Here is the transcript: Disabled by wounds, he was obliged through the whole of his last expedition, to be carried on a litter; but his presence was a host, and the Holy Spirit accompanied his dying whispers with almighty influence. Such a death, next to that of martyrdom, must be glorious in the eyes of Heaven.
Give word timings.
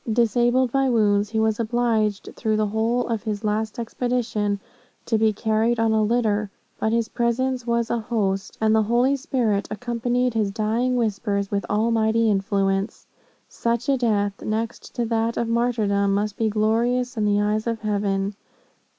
Disabled 0.11 0.71
by 0.71 0.89
wounds, 0.89 1.29
he 1.29 1.39
was 1.39 1.59
obliged 1.59 2.29
through 2.35 2.57
the 2.57 2.65
whole 2.65 3.05
of 3.07 3.21
his 3.21 3.43
last 3.43 3.77
expedition, 3.77 4.59
to 5.05 5.15
be 5.15 5.31
carried 5.31 5.79
on 5.79 5.91
a 5.91 6.01
litter; 6.01 6.49
but 6.79 6.91
his 6.91 7.09
presence 7.09 7.67
was 7.67 7.91
a 7.91 7.99
host, 7.99 8.57
and 8.59 8.73
the 8.73 8.81
Holy 8.81 9.15
Spirit 9.15 9.67
accompanied 9.69 10.33
his 10.33 10.49
dying 10.49 10.95
whispers 10.95 11.51
with 11.51 11.69
almighty 11.69 12.31
influence. 12.31 13.05
Such 13.47 13.87
a 13.89 13.95
death, 13.97 14.41
next 14.41 14.95
to 14.95 15.05
that 15.05 15.37
of 15.37 15.47
martyrdom, 15.47 16.15
must 16.15 16.35
be 16.35 16.49
glorious 16.49 17.15
in 17.15 17.23
the 17.25 17.39
eyes 17.39 17.67
of 17.67 17.81
Heaven. 17.81 18.33